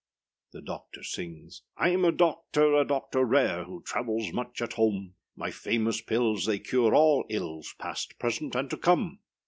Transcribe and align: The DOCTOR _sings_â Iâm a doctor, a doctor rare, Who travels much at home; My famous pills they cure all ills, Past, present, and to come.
The 0.53 0.63
DOCTOR 0.63 1.01
_sings_â 1.01 1.61
Iâm 1.87 2.07
a 2.07 2.11
doctor, 2.11 2.73
a 2.73 2.83
doctor 2.83 3.23
rare, 3.23 3.65
Who 3.65 3.83
travels 3.83 4.33
much 4.33 4.59
at 4.59 4.73
home; 4.73 5.13
My 5.35 5.51
famous 5.51 6.01
pills 6.01 6.47
they 6.47 6.57
cure 6.57 6.95
all 6.95 7.23
ills, 7.29 7.75
Past, 7.77 8.17
present, 8.17 8.55
and 8.55 8.67
to 8.71 8.77
come. 8.77 9.19